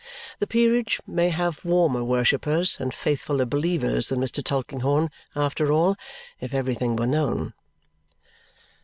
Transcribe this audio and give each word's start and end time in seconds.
The 0.39 0.47
peerage 0.47 0.99
may 1.05 1.29
have 1.29 1.63
warmer 1.63 2.03
worshippers 2.03 2.75
and 2.79 2.91
faithfuller 2.91 3.47
believers 3.47 4.07
than 4.09 4.19
Mr. 4.19 4.43
Tulkinghorn, 4.43 5.11
after 5.35 5.71
all, 5.71 5.95
if 6.39 6.55
everything 6.55 6.95
were 6.95 7.05
known. 7.05 7.53